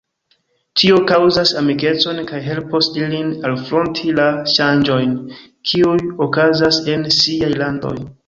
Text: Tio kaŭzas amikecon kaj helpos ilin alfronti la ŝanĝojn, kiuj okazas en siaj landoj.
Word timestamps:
Tio 0.81 0.95
kaŭzas 1.09 1.51
amikecon 1.59 2.21
kaj 2.31 2.39
helpos 2.45 2.89
ilin 3.01 3.29
alfronti 3.51 4.15
la 4.21 4.25
ŝanĝojn, 4.55 5.13
kiuj 5.73 5.99
okazas 6.29 6.83
en 6.95 7.07
siaj 7.21 7.53
landoj. 7.63 7.95